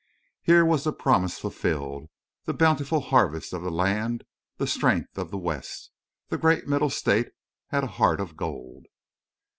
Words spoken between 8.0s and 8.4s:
heart of